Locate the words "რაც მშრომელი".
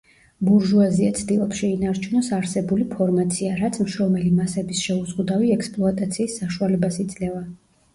3.63-4.35